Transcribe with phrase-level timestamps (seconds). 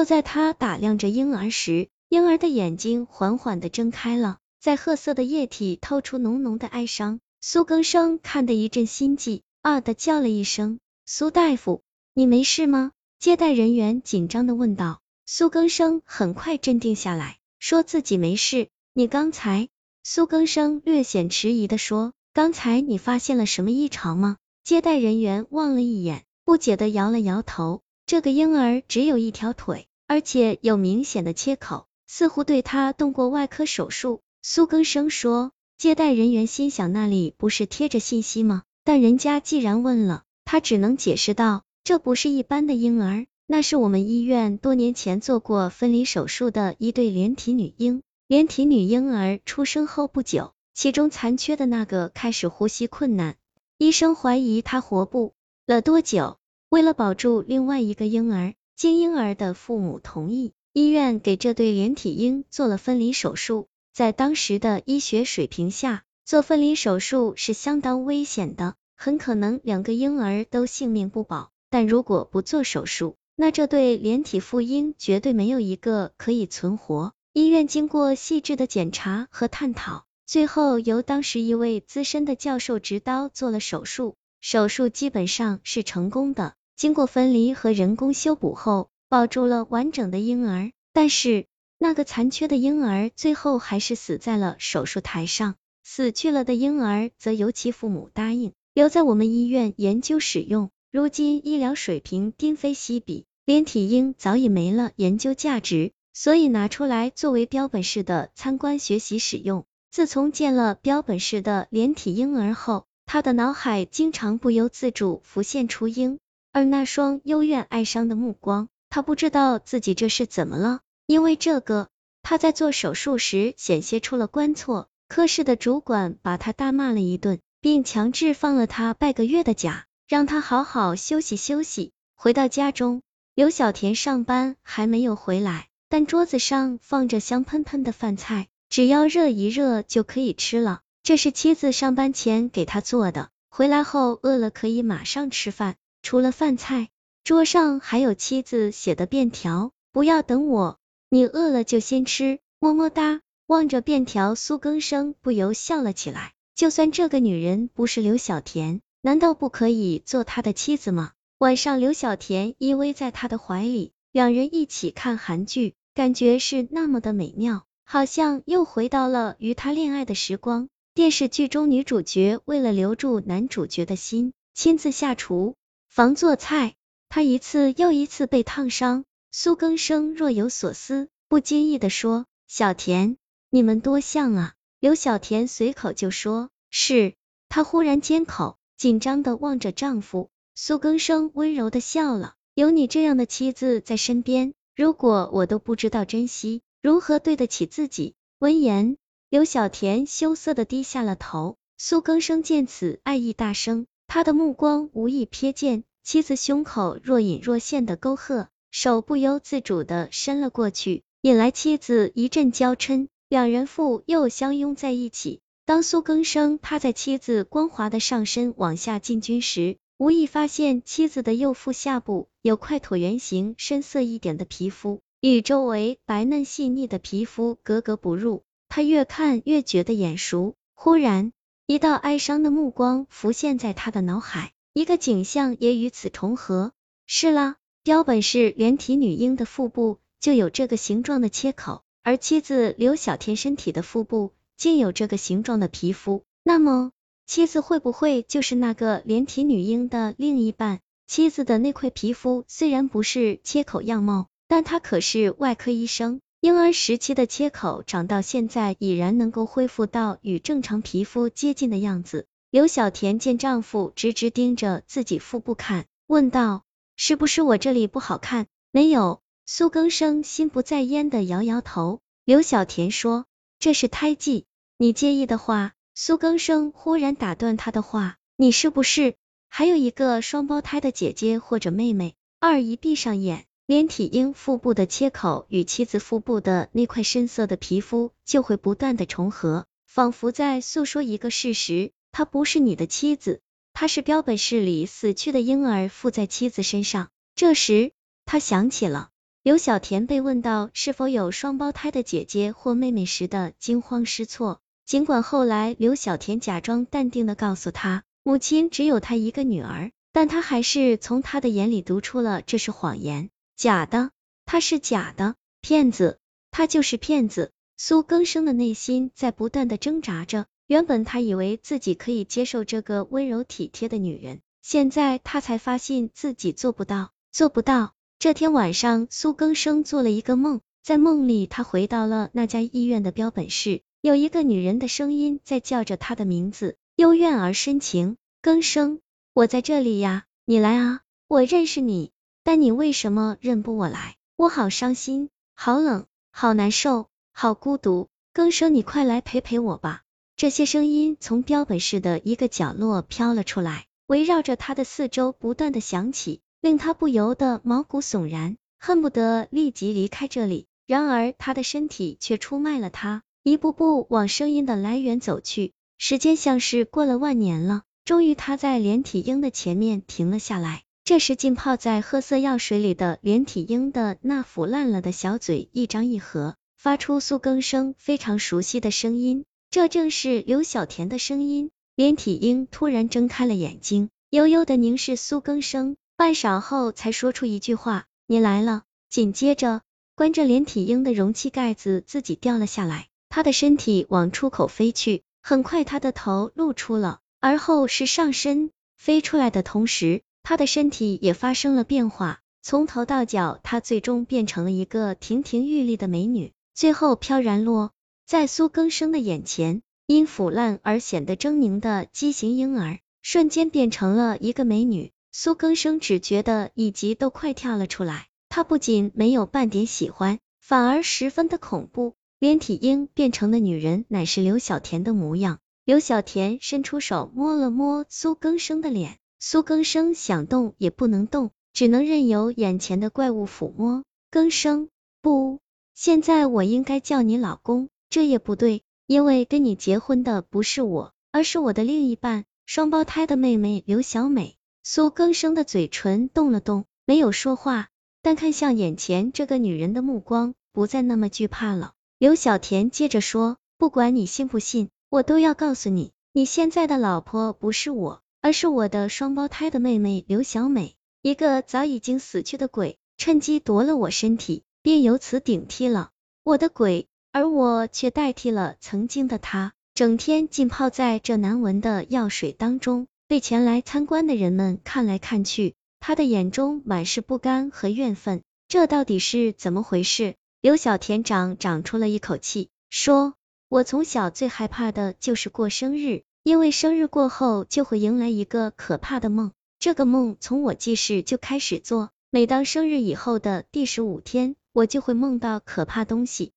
[0.00, 7.20] 就在他打量着婴儿时，婴儿的眼睛缓缓的睁开了，在褐色的液体透出浓浓的哀伤。
[7.42, 11.82] 苏更生看得一阵心悸，啊的叫了一声：“苏大夫，
[12.14, 15.02] 你没事吗？”接待人员紧张的问道。
[15.26, 18.68] 苏更生很快镇定下来，说自己没事。
[18.94, 19.68] 你刚才，
[20.02, 27.82] 苏更生略显迟疑的说：“刚才你发现了什么异常吗？”接待人员望了一眼，不解的摇了摇头。
[28.06, 34.22] 这个婴儿只有一条腿，而且有明显的切口，似乎对他动过外科手术。
[34.42, 35.52] 苏更生说。
[35.78, 38.64] 接待人员心想，那里不是贴着信息吗？
[38.82, 48.02] 但人家既然问了，他只能解释道：“这不是一般的婴儿。”那是我们医院多年前做过分离手术的一对连体女婴。
[48.26, 53.36] 连体女婴儿出生后不久，其中残缺的那个开始呼吸困难，
[53.78, 55.34] 医生怀疑她活不
[55.66, 56.36] 了多久。
[56.68, 63.68] 为了保住另外一个婴儿，经婴儿的父母同意，医院给这对连体婴做了分离手术。
[63.92, 71.50] 在当时的医学水平下，做分离手术是相当危险的，很可能两个婴儿都性命不保。
[71.68, 77.12] 但如果不做手术，那这对连体妇婴绝对没有一个可以存活。
[77.34, 84.16] 医院经过细致的检查和探讨，最后由当时一位资深的教授执刀做了手术。
[84.40, 90.72] 手术基本上是成功的，经过分离和人工修补后，保住了完整的婴儿。
[90.94, 91.44] 但是
[91.76, 95.56] 那个残缺的婴儿最后还是死在了手术台上。
[95.84, 100.70] 死去了的婴儿则由其父母答应留在我们医院研究使用。
[100.90, 103.26] 如今医疗水平今非昔比。
[103.44, 109.66] 连体婴早已没了研究价值，所以拿出来作为标本式的参观学习使用。
[109.90, 116.18] 自从见了标本式的连体婴儿后，他的脑海经常不由自主浮现出婴
[116.52, 118.68] 而那双幽怨哀伤的目光。
[118.88, 121.88] 他不知道自己这是怎么了，因为这个，
[122.22, 131.92] 他在做手术时险些出了关错，科室的主管把他大骂了一顿，并强制放了他半个月的假，让他好好休息休息。
[132.16, 133.02] 回到家中。
[133.36, 140.80] 刘小田上班还没有回来，但桌子上放着香喷喷的饭菜，只要热一热就可以吃了。
[141.02, 145.76] 这是妻子上班前给他做的，回来后饿了可以马上吃饭。
[146.02, 146.88] 除了饭菜，
[147.24, 150.78] 桌上还有妻子写的便条，不要等我，
[151.08, 152.38] 你饿了就先吃。
[152.58, 156.32] 么么哒，望着便条，苏更生不由笑了起来。
[156.54, 161.12] 就算这个女人不是刘小田，难道不可以做他的妻子吗？
[161.38, 170.68] 晚上，刘小田依偎在他的怀里，两人一起看韩剧，感觉是那么的美妙，好像又回到了与他恋爱的时光。
[170.92, 175.54] 电视剧中，女主角为了留住男主角的心，亲自下厨
[175.90, 176.76] 房做菜，
[177.08, 179.04] 他一次又一次被烫伤。
[179.32, 183.16] 苏更生若有所思，不经意的说：“小田，
[183.50, 187.14] 你们多像啊。”刘小田随口就说：“是。”
[187.50, 190.30] 她忽然缄口，紧张的望着丈夫。
[190.54, 198.14] 苏更生温柔的笑了，有你这样的妻子在身边，如果我都不知道珍惜，如何对得起自己？
[198.38, 198.96] 闻言，
[199.28, 201.56] 刘小田羞涩的低下了头。
[201.78, 215.38] 苏更生见此，爱意大生，他的目光无意瞥见妻子胸口若隐若现的沟壑，手不由自主的伸了过去，引来妻子一阵娇嗔，两人复又相拥在一起。
[215.64, 228.42] 当苏更生趴在妻子光滑的上身往下进军时，无意发现妻子的右腹下部有块椭圆形、深色一点的皮肤，与周围白嫩细腻的皮肤格格不入。
[228.68, 230.56] 他越看越觉得眼熟。
[230.74, 231.32] 忽然，
[231.70, 236.72] 一道哀伤的目光浮现在他的脑海，一个景象也与此重合。
[237.06, 246.24] 是啦，标本是连体女婴的腹部就有这个形状的切口，而妻子刘小天身体的腹部竟有这个形状的皮肤。
[246.42, 246.90] 那么，
[247.24, 250.80] 妻子会不会就是那个连体女婴的另一半？
[251.06, 256.20] 妻子的那块皮肤虽然不是切口样貌，但她可是外科医生。
[256.42, 262.26] 婴儿时期的切口长到现在已然能够恢复到与正常皮肤接近的样子。
[262.50, 266.64] 刘小田见丈夫直直盯着自己腹部看，问道
[266.96, 272.00] ：“是不是我这里不好看？”没有，苏更生心不在焉的摇摇头。
[272.24, 273.26] 刘小田说
[273.60, 274.46] ：“这是胎记，
[274.78, 279.14] 你介意的话。”苏更生忽然打断他的话：“你是不是
[279.48, 293.40] 还有一个双胞胎的姐姐或者妹妹？”二姨闭上眼，连体婴腹部的切口与妻子腹部的那块深色的皮肤就会不断的重合，仿佛在诉说一个事实：她不是你的妻子，
[293.72, 297.10] 她是标本室里死去的婴儿附在妻子身上。
[297.36, 297.92] 这时，
[298.26, 299.10] 他想起了
[299.44, 304.60] 刘小田被问到是否有双胞胎的姐姐或妹妹时的惊慌失措。
[304.84, 313.30] 尽管后来刘小田假装淡定的告诉他，母亲只有他一个女儿，但他还是从他的眼里读出了这是谎言，
[313.60, 314.10] 假的，
[314.46, 316.18] 他是假的，骗子，
[316.50, 317.52] 他就是骗子。
[317.76, 327.92] 苏更生的内心在不断的挣扎着，原本他以为自己可以接受这个温柔体贴的女人，现在他才发现自己做不到，做不到。
[328.18, 333.82] 这天晚上，苏更生做了一个梦，在梦里他回到了那家医院的标本室。
[334.00, 338.16] 有一个女人的声音在叫着他的名字，幽怨而深情。
[338.40, 339.00] 更生，
[339.34, 342.10] 我在这里呀，你来啊，我认识你，
[342.50, 344.16] 但你为什么认不我来？
[344.34, 348.08] 我好伤心，好冷，好难受，好孤独。
[348.32, 350.02] 更生，你快来陪陪我吧。
[350.34, 360.66] 这些声音从标本室的一个角落飘了出来，围绕着他的四周不断的响起，令他不由得毛骨悚然，恨不得立即离开这里。
[360.88, 363.22] 然而他的身体却出卖了他。
[363.44, 367.82] 一步步往声音的来源走去，时间像是过了万年了。
[368.04, 370.82] 终于，他在连体婴的前面停了下来。
[371.04, 379.44] 这时，浸泡在褐色药水里的连体婴的那腐烂了的小嘴一张一合，发出苏更生非常熟悉的声音。
[379.70, 381.70] 这正是刘小田的声音。
[381.96, 389.82] 连体婴突然睁开了眼睛，悠悠的凝视苏更生，半晌后才说出一句话：“你来了。”紧接着，
[390.14, 393.08] 关着连体婴的容器盖子自己掉了下来。
[393.28, 407.92] 他的身体往出口飞去，很快他的头露出了，而后是上身飞出来的同时，他的身体也发生了变化，从头到脚，他最终变成了一个亭亭玉立的美女，最后飘然落
[408.26, 415.12] 在苏更生的眼前，因腐烂而显得狰狞的畸形婴儿，瞬间变成了一个美女。
[415.32, 422.14] 苏更生只觉得一级都快跳了出来，他不仅没有半点喜欢，反而十分的恐怖。
[422.40, 425.58] 连体婴变成的女人乃是刘小田的模样。
[425.84, 434.04] 刘小田伸出手摸了摸苏更生的脸，苏更生想动也不能动，只能任由眼前的怪物抚摸。
[434.30, 434.90] 更生，
[435.22, 435.60] 不，
[435.94, 444.56] 现在我应该叫你老公，这也不对，因为跟你结婚的不是我，而是我的另一半，双胞胎的妹妹刘小美。
[444.82, 447.88] 苏更生的嘴唇动了动，没有说话，
[448.20, 451.94] 但看向眼前这个女人的目光不再那么惧怕了。
[452.18, 460.94] 刘小田接着说：“不管你信不信，我都要告诉你，你现在的老婆不是我，而是我的双胞胎的妹妹刘小美。
[461.22, 466.10] 一个早已经死去的鬼，趁机夺了我身体，并由此顶替了
[466.42, 478.42] 我的鬼，而我却代替了曾经的他，整天浸泡在这难闻的药水当中，被前来参观的人们看来看去，他的眼中满是不甘和怨愤。
[478.66, 483.34] 这到底是怎么回事？”刘小田长长出了一口气，说
[483.68, 489.52] ：“我从小最害怕的就是过生日，因为生日过后就会迎来一个可怕的梦。
[489.78, 496.52] 这个梦从我记事就开始做，每当生日以后的第十五天，我就会梦到可怕东西。